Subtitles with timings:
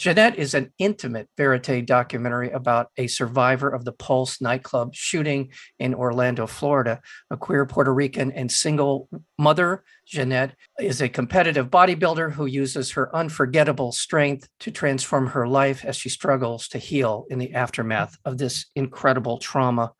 [0.00, 5.94] Jeanette is an intimate verite documentary about a survivor of the Pulse nightclub shooting in
[5.94, 7.02] Orlando, Florida.
[7.30, 13.14] A queer Puerto Rican and single mother, Jeanette is a competitive bodybuilder who uses her
[13.14, 18.38] unforgettable strength to transform her life as she struggles to heal in the aftermath of
[18.38, 19.92] this incredible trauma.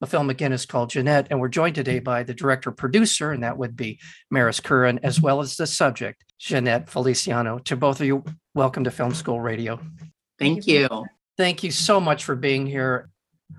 [0.00, 3.42] The film again is called Jeanette, and we're joined today by the director producer, and
[3.42, 3.98] that would be
[4.30, 7.58] Maris Curran, as well as the subject, Jeanette Feliciano.
[7.60, 8.22] To both of you,
[8.54, 9.80] welcome to Film School Radio.
[10.38, 11.06] Thank you.
[11.38, 13.08] Thank you so much for being here.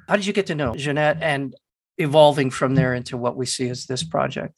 [0.08, 1.56] How did you get to know Jeanette and
[1.98, 4.54] evolving from there into what we see as this project?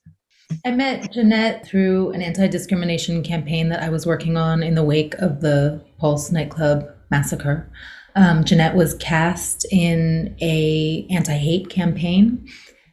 [0.66, 4.84] I met Jeanette through an anti discrimination campaign that I was working on in the
[4.84, 7.72] wake of the Pulse nightclub massacre.
[8.20, 12.46] Um, Jeanette was cast in a anti-hate campaign,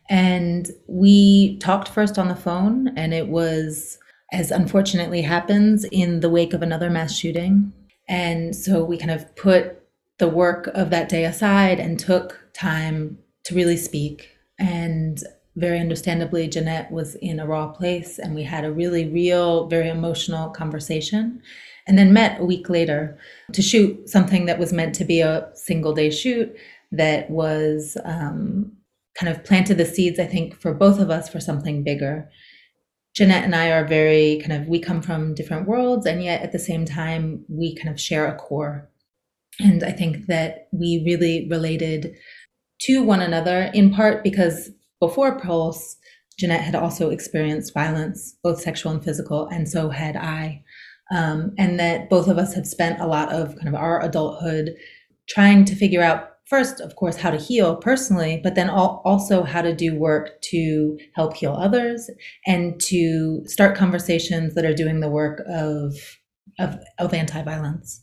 [0.08, 3.98] and we talked first on the phone, and it was
[4.30, 7.72] as unfortunately happens in the wake of another mass shooting.
[8.08, 9.82] And so we kind of put
[10.18, 14.28] the work of that day aside and took time to really speak.
[14.60, 15.18] And
[15.56, 19.88] very understandably, Jeanette was in a raw place, and we had a really real, very
[19.88, 21.42] emotional conversation
[21.86, 23.18] and then met a week later
[23.52, 26.54] to shoot something that was meant to be a single day shoot
[26.92, 28.72] that was um,
[29.18, 32.28] kind of planted the seeds, I think, for both of us for something bigger.
[33.14, 36.52] Jeanette and I are very kind of, we come from different worlds, and yet at
[36.52, 38.90] the same time, we kind of share a core.
[39.58, 42.14] And I think that we really related
[42.82, 45.96] to one another in part because before Pulse,
[46.38, 50.62] Jeanette had also experienced violence, both sexual and physical, and so had I
[51.10, 54.74] um, and that both of us had spent a lot of kind of our adulthood
[55.28, 59.60] trying to figure out first of course how to heal personally but then also how
[59.60, 62.08] to do work to help heal others
[62.46, 65.94] and to start conversations that are doing the work of
[66.58, 68.00] of, of anti-violence.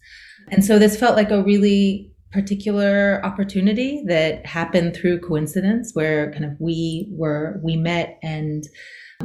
[0.50, 6.46] And so this felt like a really particular opportunity that happened through coincidence where kind
[6.46, 8.64] of we were we met and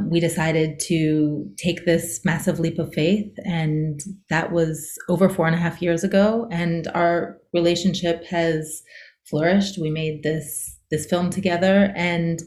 [0.09, 3.31] we decided to take this massive leap of faith.
[3.45, 6.47] And that was over four and a half years ago.
[6.51, 8.81] And our relationship has
[9.29, 9.77] flourished.
[9.79, 12.41] We made this this film together and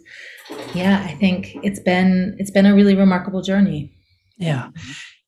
[0.75, 3.93] yeah i think it's been it's been a really remarkable journey
[4.37, 4.69] yeah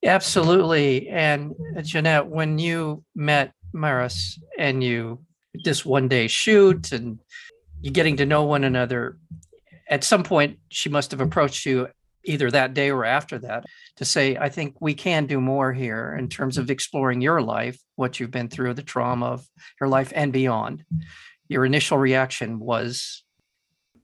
[0.03, 5.19] absolutely and uh, jeanette when you met maris and you
[5.63, 7.19] this one day shoot and
[7.81, 9.17] you getting to know one another
[9.89, 11.87] at some point she must have approached you
[12.25, 13.65] either that day or after that
[13.97, 17.79] to say, I think we can do more here in terms of exploring your life,
[17.95, 19.47] what you've been through, the trauma of
[19.79, 20.83] your life and beyond.
[21.47, 23.23] Your initial reaction was?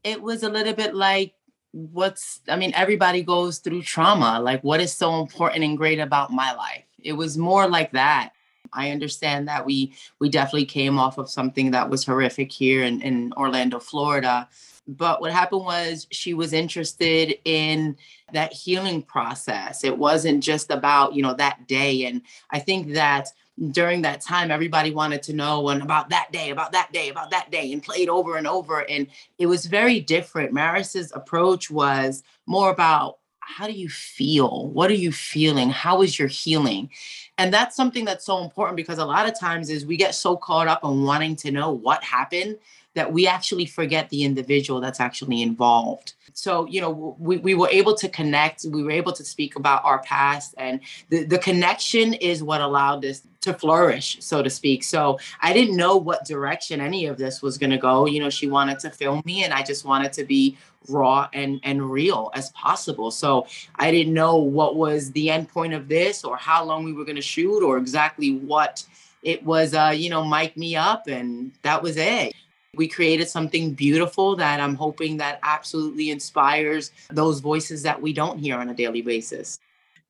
[0.04, 1.34] It was a little bit like,
[1.72, 4.40] what's, I mean, everybody goes through trauma.
[4.40, 6.86] Like, what is so important and great about my life?
[7.00, 8.32] It was more like that.
[8.74, 13.02] I understand that we we definitely came off of something that was horrific here in,
[13.02, 14.48] in Orlando, Florida
[14.88, 17.96] but what happened was she was interested in
[18.34, 19.84] that healing process.
[19.84, 22.06] It wasn't just about, you know, that day.
[22.06, 23.30] And I think that
[23.72, 27.30] during that time, everybody wanted to know and about that day, about that day, about
[27.32, 28.90] that day, and played over and over.
[28.90, 30.54] And it was very different.
[30.54, 34.68] Maris's approach was more about how do you feel?
[34.70, 35.70] What are you feeling?
[35.70, 36.90] How is your healing?
[37.38, 40.38] And that's something that's so important because a lot of times is we get so
[40.38, 42.58] caught up on wanting to know what happened
[42.94, 46.14] that we actually forget the individual that's actually involved.
[46.34, 49.84] So, you know, we, we were able to connect, we were able to speak about
[49.84, 50.80] our past, and
[51.10, 54.84] the, the connection is what allowed this to flourish, so to speak.
[54.84, 58.06] So I didn't know what direction any of this was going to go.
[58.06, 61.60] You know, she wanted to film me, and I just wanted to be raw and
[61.64, 63.46] and real as possible so
[63.76, 67.06] i didn't know what was the end point of this or how long we were
[67.06, 68.84] going to shoot or exactly what
[69.22, 72.34] it was uh you know mic me up and that was it
[72.76, 78.40] we created something beautiful that I'm hoping that absolutely inspires those voices that we don't
[78.40, 79.60] hear on a daily basis.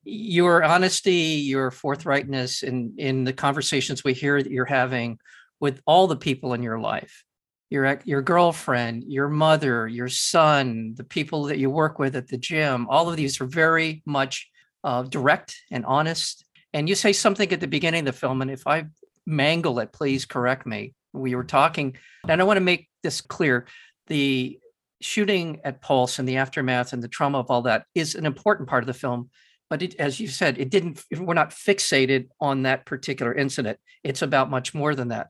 [0.04, 5.20] Your honesty, your forthrightness in in the conversations we hear that you're having
[5.60, 7.24] with all the people in your life.
[7.70, 12.38] Your your girlfriend, your mother, your son, the people that you work with at the
[12.38, 14.50] gym, all of these are very much
[14.84, 16.46] uh, direct and honest.
[16.74, 18.86] And you say something at the beginning of the film, and if I
[19.26, 21.98] mangle it, please correct me we were talking,
[22.28, 23.68] and I want to make this clear.
[24.08, 24.60] The
[25.02, 28.70] shooting at Pulse and the aftermath and the trauma of all that is an important
[28.70, 29.30] part of the film.
[29.70, 33.80] But it, as you said, it didn't, we're not fixated on that particular incident.
[34.04, 35.28] It's about much more than that.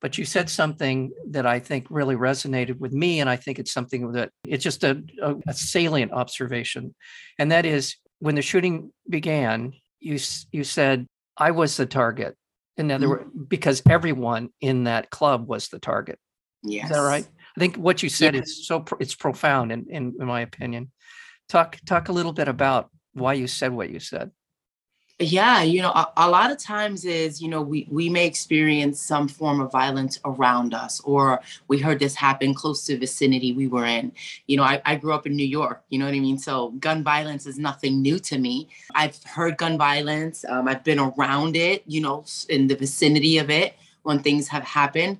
[0.00, 3.20] But you said something that I think really resonated with me.
[3.20, 6.94] And I think it's something that it's just a, a, a salient observation.
[7.38, 10.18] And that is when the shooting began, you,
[10.50, 11.06] you said,
[11.38, 12.36] I was the target.
[12.76, 13.24] In other Mm-hmm.
[13.38, 16.18] words, because everyone in that club was the target.
[16.62, 16.90] Yes.
[16.90, 17.26] Is that right?
[17.56, 18.40] I think what you said Yeah.
[18.42, 20.90] is so pro- it's profound in, in in my opinion.
[21.48, 24.32] Talk talk a little bit about why you said what you said.
[25.20, 29.00] Yeah, you know, a, a lot of times is, you know, we we may experience
[29.00, 33.68] some form of violence around us, or we heard this happen close to vicinity we
[33.68, 34.10] were in.
[34.48, 36.36] You know, I, I grew up in New York, you know what I mean?
[36.36, 38.68] So gun violence is nothing new to me.
[38.96, 43.50] I've heard gun violence, um, I've been around it, you know, in the vicinity of
[43.50, 45.18] it when things have happened.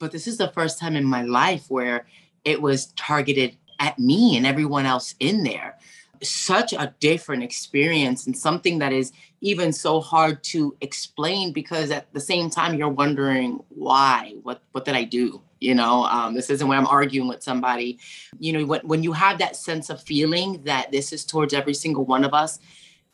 [0.00, 2.06] But this is the first time in my life where
[2.44, 5.78] it was targeted at me and everyone else in there.
[6.22, 12.12] Such a different experience and something that is even so hard to explain because at
[12.12, 14.34] the same time you're wondering why?
[14.42, 15.40] What what did i do?
[15.60, 17.98] You know um, this isn't where i'm arguing with somebody.
[18.38, 21.74] You know when, when you have that sense of feeling that this is towards every
[21.74, 22.58] single one of us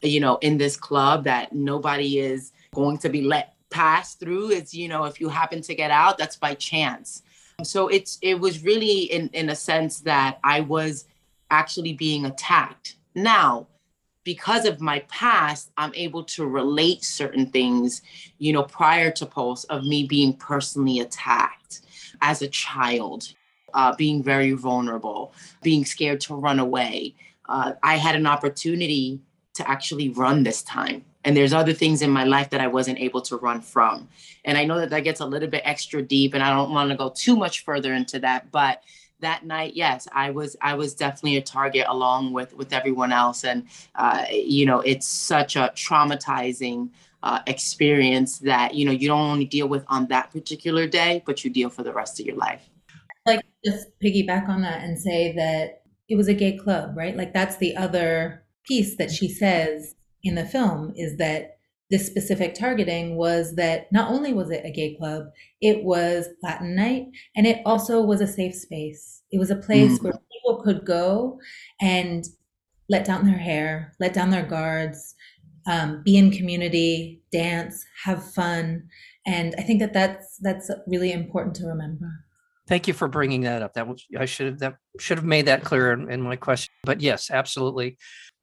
[0.01, 4.75] you know in this club that nobody is going to be let pass through it's
[4.75, 7.23] you know if you happen to get out that's by chance.
[7.63, 11.07] So it's it was really in in a sense that i was
[11.53, 13.69] actually being attacked now
[14.25, 18.03] because of my past, I'm able to relate certain things,
[18.39, 21.81] you know, prior to Pulse of me being personally attacked
[22.21, 23.33] as a child,
[23.75, 27.15] uh, being very vulnerable, being scared to run away.
[27.49, 29.21] Uh, I had an opportunity
[29.55, 31.05] to actually run this time.
[31.25, 34.09] And there's other things in my life that I wasn't able to run from.
[34.45, 36.91] And I know that that gets a little bit extra deep, and I don't want
[36.91, 38.51] to go too much further into that.
[38.51, 38.83] But
[39.23, 43.45] that night, yes, I was I was definitely a target along with with everyone else,
[43.45, 46.91] and uh, you know it's such a traumatizing
[47.23, 51.45] uh, experience that you know you don't only deal with on that particular day, but
[51.45, 52.69] you deal for the rest of your life.
[53.27, 57.17] like just piggyback on that and say that it was a gay club, right?
[57.17, 61.59] Like that's the other piece that she says in the film is that
[61.93, 65.27] this specific targeting was that not only was it a gay club,
[65.61, 67.05] it was Latin night
[67.37, 69.23] and it also was a safe space.
[69.31, 70.03] It was a place Mhm.
[70.05, 71.39] where people could go
[71.83, 72.25] and
[72.89, 75.15] let down their hair, let down their guards,
[75.67, 78.89] um, be in community, dance, have fun,
[79.27, 82.09] and I think that that's that's really important to remember.
[82.69, 83.75] Thank you for bringing that up.
[83.75, 86.73] That was I should have that should have made that clear in, in my question.
[86.85, 87.99] But yes, absolutely.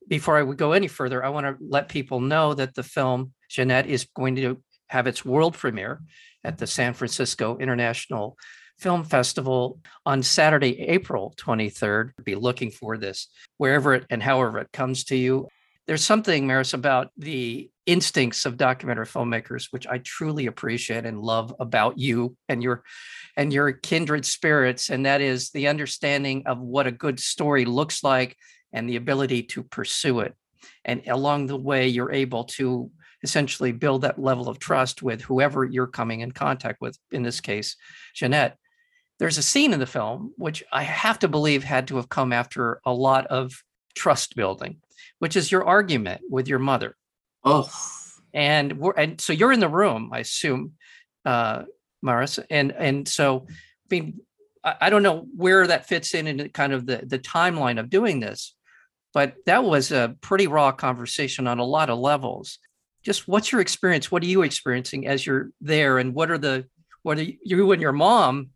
[0.09, 3.31] Before I would go any further, I want to let people know that the film
[3.47, 6.01] Jeanette is going to have its world premiere
[6.43, 8.35] at the San Francisco International
[8.79, 12.11] Film Festival on Saturday, April 23rd.
[12.23, 13.27] Be looking for this
[13.57, 15.47] wherever it and however it comes to you.
[15.85, 21.53] There's something, Maris, about the instincts of documentary filmmakers, which I truly appreciate and love
[21.59, 22.83] about you and your
[23.35, 28.03] and your kindred spirits, and that is the understanding of what a good story looks
[28.03, 28.35] like
[28.73, 30.35] and the ability to pursue it.
[30.85, 32.91] And along the way, you're able to
[33.23, 37.41] essentially build that level of trust with whoever you're coming in contact with, in this
[37.41, 37.75] case,
[38.13, 38.57] Jeanette.
[39.19, 42.31] There's a scene in the film which I have to believe had to have come
[42.31, 43.51] after a lot of
[43.93, 44.77] trust building,
[45.19, 46.95] which is your argument with your mother.
[47.43, 47.69] Oh,
[48.33, 50.73] And we're and so you're in the room, I assume,
[51.25, 51.63] uh,
[52.01, 52.39] Maris.
[52.49, 53.53] And and so I
[53.89, 54.21] mean,
[54.63, 57.89] I, I don't know where that fits in in kind of the the timeline of
[57.89, 58.55] doing this,
[59.13, 62.59] but that was a pretty raw conversation on a lot of levels.
[63.03, 64.11] Just what's your experience?
[64.11, 65.97] What are you experiencing as you're there?
[65.97, 66.65] And what are the
[67.03, 68.49] what are you and your mom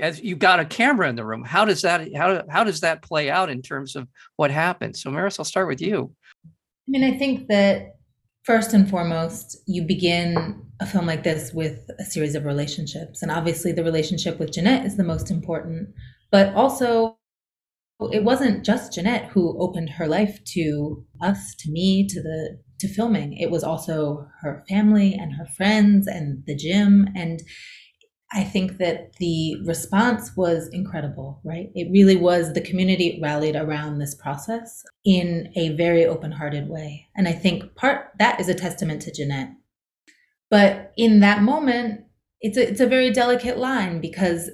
[0.00, 1.42] as you've got a camera in the room?
[1.44, 4.96] How does that how how does that play out in terms of what happened?
[4.96, 6.12] So Maris, I'll start with you.
[6.44, 7.96] I mean, I think that
[8.48, 13.20] first and foremost, you begin a film like this with a series of relationships.
[13.20, 15.90] And obviously, the relationship with Jeanette is the most important.
[16.30, 17.17] But also,
[18.00, 22.88] it wasn't just Jeanette who opened her life to us, to me, to the to
[22.88, 23.36] filming.
[23.36, 27.08] It was also her family and her friends and the gym.
[27.16, 27.42] And
[28.32, 31.70] I think that the response was incredible, right?
[31.74, 37.08] It really was the community rallied around this process in a very open hearted way.
[37.16, 39.50] And I think part that is a testament to Jeanette.
[40.50, 42.02] But in that moment,
[42.40, 44.50] it's a, it's a very delicate line because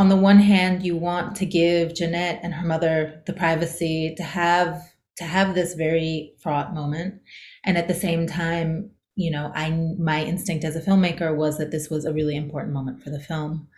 [0.00, 4.22] on the one hand, you want to give Jeanette and her mother the privacy to
[4.22, 4.82] have
[5.18, 7.20] to have this very fraught moment.
[7.66, 11.70] And at the same time, you know, I my instinct as a filmmaker was that
[11.70, 13.68] this was a really important moment for the film.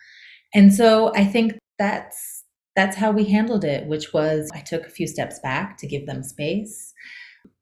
[0.54, 2.44] And so I think that's
[2.76, 6.06] that's how we handled it, which was I took a few steps back to give
[6.06, 6.94] them space.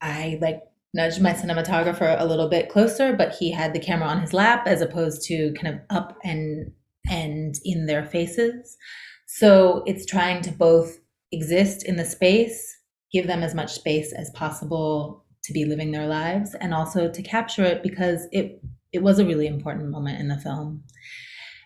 [0.02, 0.60] I like
[0.92, 4.66] nudged my cinematographer a little bit closer, but he had the camera on his lap
[4.66, 6.72] as opposed to kind of up and
[7.10, 8.76] and in their faces.
[9.26, 10.98] So it's trying to both
[11.32, 12.76] exist in the space,
[13.12, 17.22] give them as much space as possible to be living their lives, and also to
[17.22, 18.62] capture it because it
[18.92, 20.82] it was a really important moment in the film.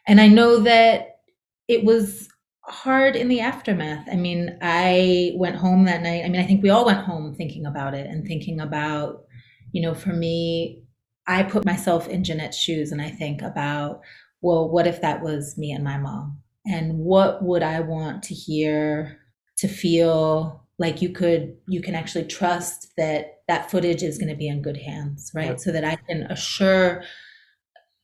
[0.07, 1.21] And I know that
[1.69, 2.29] it was
[2.67, 4.07] hard in the aftermath.
[4.11, 6.25] I mean, I went home that night.
[6.25, 9.25] I mean, I think we all went home thinking about it and thinking about,
[9.73, 10.83] you know, for me,
[11.27, 14.03] I put myself in Jeanette's shoes and I think about,
[14.45, 16.39] well, what if that was me and my mom?
[16.67, 19.19] And what would I want to hear,
[19.57, 24.37] to feel like you could, you can actually trust that that footage is going to
[24.37, 25.49] be in good hands, right?
[25.49, 25.61] Yep.
[25.61, 27.05] So that I can assure,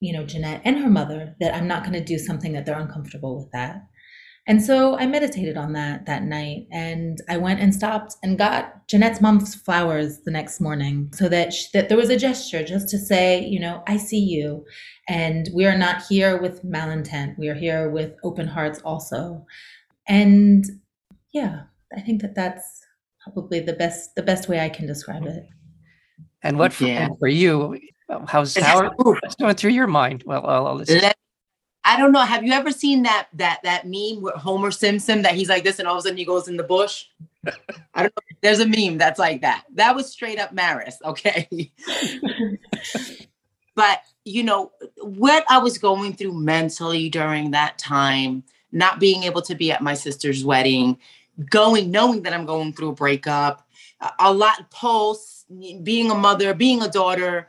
[0.00, 2.80] you know, Jeanette and her mother that I'm not going to do something that they're
[2.80, 3.82] uncomfortable with that.
[4.46, 8.88] And so I meditated on that that night and I went and stopped and got
[8.88, 12.88] Jeanette's mom's flowers the next morning so that she, that there was a gesture just
[12.88, 14.64] to say, you know, I see you
[15.08, 17.38] and we are not here with malintent.
[17.38, 19.46] We are here with open hearts also.
[20.08, 20.64] And
[21.32, 21.64] yeah,
[21.96, 22.84] I think that that's
[23.22, 25.46] probably the best the best way I can describe it.
[26.42, 27.08] And what for, yeah.
[27.18, 27.78] for you?
[28.08, 30.24] Um, how's how what's going through your mind?
[30.26, 31.16] Well, I'll, I'll Let
[31.84, 32.20] I don't know.
[32.20, 35.78] Have you ever seen that that that meme with Homer Simpson that he's like this
[35.78, 37.06] and all of a sudden he goes in the bush?
[37.94, 38.36] I don't know.
[38.42, 39.64] There's a meme that's like that.
[39.74, 41.48] That was straight up Maris, okay?
[43.74, 49.42] but you know what I was going through mentally during that time, not being able
[49.42, 50.98] to be at my sister's wedding,
[51.48, 53.66] going knowing that I'm going through a breakup,
[54.18, 55.46] a lot Pulse,
[55.82, 57.48] being a mother, being a daughter,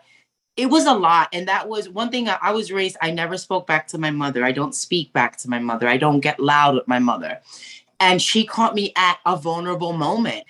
[0.57, 3.37] it was a lot and that was one thing I, I, was raised i never
[3.37, 4.43] spoke back to my mother.
[4.43, 5.87] I don't speak back to my mother.
[5.87, 7.39] I don't get loud with my mother.
[7.99, 10.43] And she caught me at a vulnerable moment.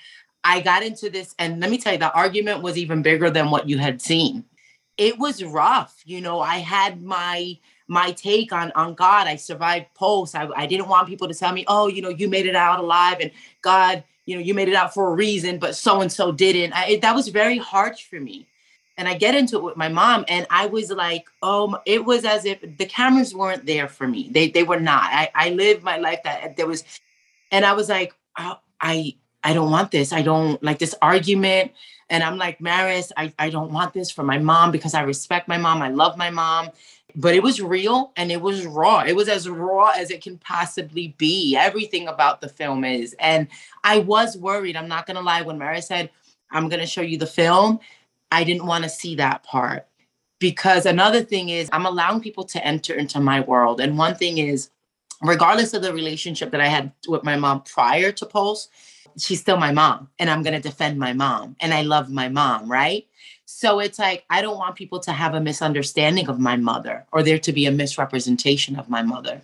[0.43, 3.51] I got into this and let me tell you the argument was even bigger than
[3.51, 4.45] what you had seen.
[4.97, 9.27] It was rough you know i had my my take on on god.
[9.27, 12.27] I survived Pulse I, I didn't want people to tell me oh you know you
[12.27, 13.31] made it out alive and
[13.61, 16.73] god you know you made it out for a reason but so and so didn't.
[16.73, 18.47] I, it, that was very hard for me
[18.97, 22.25] and I get into it with my mom, and I was like, oh, it was
[22.25, 24.29] as if the cameras weren't there for me.
[24.31, 25.03] They they were not.
[25.03, 26.83] I I lived my life that there was,
[27.51, 30.13] and I was like, oh, I I don't want this.
[30.13, 31.71] I don't like this argument.
[32.09, 35.47] And I'm like, Maris, I, I don't want this for my mom because I respect
[35.47, 35.81] my mom.
[35.81, 36.69] I love my mom.
[37.15, 39.01] But it was real and it was raw.
[39.01, 41.57] It was as raw as it can possibly be.
[41.57, 43.15] Everything about the film is.
[43.19, 43.47] And
[43.83, 44.75] I was worried.
[44.75, 45.41] I'm not going to lie.
[45.41, 46.09] When Maris said,
[46.51, 47.79] I'm going to show you the film,
[48.31, 49.87] I didn't want to see that part.
[50.39, 53.79] Because another thing is, I'm allowing people to enter into my world.
[53.79, 54.71] And one thing is,
[55.21, 58.69] regardless of the relationship that I had with my mom prior to Pulse,
[59.17, 62.29] she's still my mom and I'm going to defend my mom and I love my
[62.29, 63.05] mom, right?
[63.45, 67.21] So it's like, I don't want people to have a misunderstanding of my mother or
[67.21, 69.41] there to be a misrepresentation of my mother.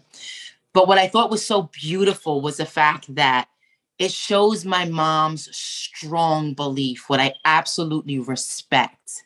[0.74, 3.50] But what I thought was so beautiful was the fact that
[4.00, 9.24] it shows my mom's strong belief, what I absolutely respect.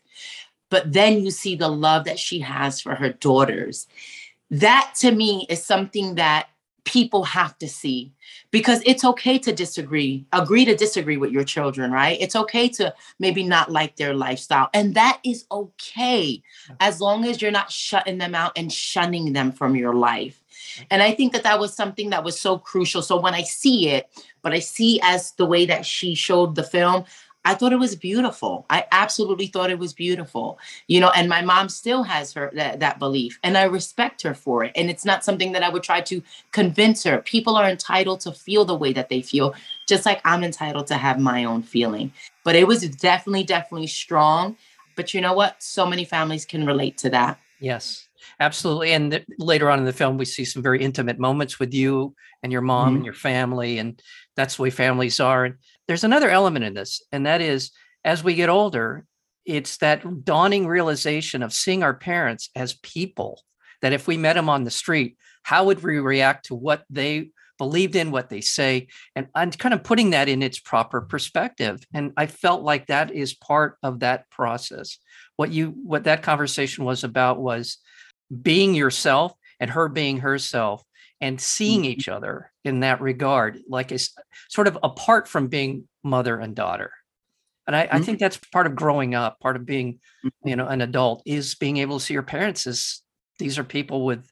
[0.69, 3.87] But then you see the love that she has for her daughters.
[4.49, 6.47] That to me is something that
[6.83, 8.11] people have to see
[8.49, 12.17] because it's okay to disagree, agree to disagree with your children, right?
[12.19, 14.69] It's okay to maybe not like their lifestyle.
[14.73, 16.41] And that is okay
[16.79, 20.40] as long as you're not shutting them out and shunning them from your life.
[20.89, 23.01] And I think that that was something that was so crucial.
[23.01, 24.09] So when I see it,
[24.41, 27.05] but I see as the way that she showed the film,
[27.43, 28.65] I thought it was beautiful.
[28.69, 30.59] I absolutely thought it was beautiful.
[30.87, 34.33] You know, and my mom still has her that, that belief and I respect her
[34.33, 34.71] for it.
[34.75, 37.19] And it's not something that I would try to convince her.
[37.19, 39.55] People are entitled to feel the way that they feel,
[39.87, 42.13] just like I'm entitled to have my own feeling.
[42.43, 44.55] But it was definitely definitely strong.
[44.95, 45.63] But you know what?
[45.63, 47.39] So many families can relate to that.
[47.59, 48.07] Yes.
[48.39, 48.93] Absolutely.
[48.93, 52.15] And th- later on in the film, we see some very intimate moments with you
[52.43, 52.95] and your mom mm-hmm.
[52.97, 53.77] and your family.
[53.77, 54.01] And
[54.35, 55.45] that's the way families are.
[55.45, 55.55] And
[55.87, 57.71] there's another element in this, and that is
[58.03, 59.05] as we get older,
[59.45, 63.41] it's that dawning realization of seeing our parents as people
[63.81, 67.31] that if we met them on the street, how would we react to what they
[67.61, 71.85] believed in, what they say, and I'm kind of putting that in its proper perspective.
[71.93, 74.97] And I felt like that is part of that process.
[75.35, 77.77] What you what that conversation was about was
[78.41, 80.83] being yourself and her being herself
[81.19, 81.91] and seeing mm-hmm.
[81.91, 84.13] each other in that regard, like it's
[84.49, 86.91] sort of apart from being mother and daughter.
[87.67, 87.95] And I, mm-hmm.
[87.97, 90.47] I, think that's part of growing up, part of being, mm-hmm.
[90.47, 93.01] you know, an adult is being able to see your parents as
[93.37, 94.27] these are people with,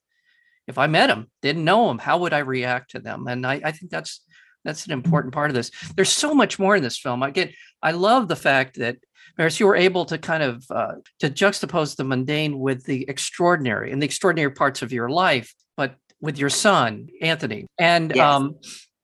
[0.68, 3.28] if I met them, didn't know them, how would I react to them?
[3.28, 4.22] And I, I think that's
[4.66, 5.72] That's an important part of this.
[5.96, 7.24] There's so much more in this film.
[7.24, 8.98] I get, I love the fact that
[9.38, 13.92] Maris, you were able to kind of uh, to juxtapose the mundane with the extraordinary
[13.92, 18.26] and the extraordinary parts of your life, but with your son Anthony, and Yes.
[18.26, 18.56] um,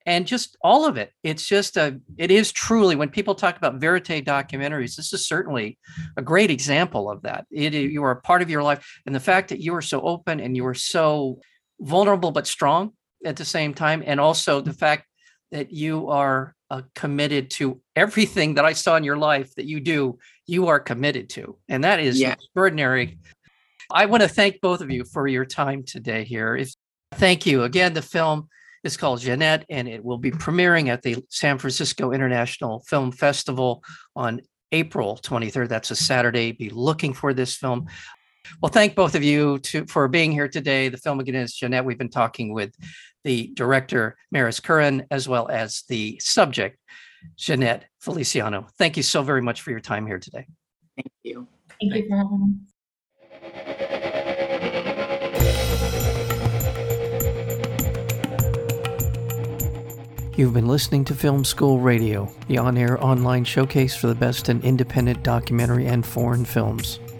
[0.05, 1.11] and just all of it.
[1.23, 5.79] It's just a, it is truly when people talk about verite documentaries, this is certainly
[6.15, 7.45] a great example of that.
[7.51, 10.01] It you are a part of your life, and the fact that you are so
[10.01, 11.39] open and you are so
[11.79, 12.91] vulnerable but strong
[13.25, 15.05] at the same time, and also the fact
[15.51, 19.79] that you are uh, committed to everything that I saw in your life that you
[19.79, 20.17] do,
[20.47, 21.57] you are committed to.
[21.69, 22.33] And that is Yeah.
[22.33, 23.17] extraordinary.
[23.91, 26.55] I want to thank both of you for your time today here.
[26.55, 26.73] If,
[27.13, 27.63] thank you.
[27.63, 28.49] Again, the film
[28.83, 33.83] is called Jeanette, and it will be premiering at the San Francisco International Film Festival
[34.15, 34.41] on
[34.71, 35.69] April 23rd.
[35.69, 36.51] That's a Saturday.
[36.51, 37.87] Be looking for this film.
[38.61, 40.89] Well, thank both of you to, for being here today.
[40.89, 41.85] The film again is Jeanette.
[41.85, 42.73] We've been talking with
[43.23, 46.77] the director, Maris Curran, as well as the subject,
[47.37, 48.67] Jeanette Feliciano.
[48.77, 50.45] Thank you so very much for your time here today.
[50.95, 51.47] Thank you.
[51.81, 52.71] Thank you for having us.
[60.37, 64.49] You've been listening to Film School Radio, the on air online showcase for the best
[64.49, 66.99] in independent documentary and foreign films.